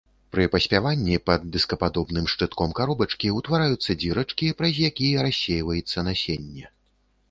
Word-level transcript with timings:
Пры 0.35 0.45
паспяванні 0.53 1.17
пад 1.31 1.45
дыскападобным 1.57 2.25
шчытком 2.35 2.73
каробачкі 2.81 3.33
ўтвараюцца 3.37 3.99
дзірачкі, 4.05 4.53
праз 4.63 4.85
якія 4.93 5.17
рассейваецца 5.31 5.97
насенне. 6.11 6.65